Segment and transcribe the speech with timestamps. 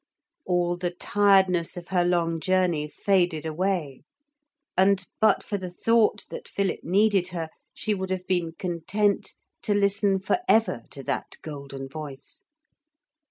[0.47, 4.01] All the tiredness of her long journey faded away,
[4.75, 9.75] and but for the thought that Philip needed her, she would have been content to
[9.75, 12.43] listen for ever to that golden voice.